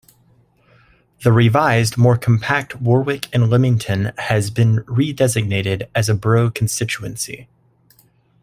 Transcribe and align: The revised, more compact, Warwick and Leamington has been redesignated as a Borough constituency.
The 1.23 1.31
revised, 1.31 1.95
more 1.95 2.17
compact, 2.17 2.81
Warwick 2.81 3.27
and 3.31 3.51
Leamington 3.51 4.13
has 4.17 4.49
been 4.49 4.77
redesignated 4.85 5.87
as 5.93 6.09
a 6.09 6.15
Borough 6.15 6.49
constituency. 6.49 7.47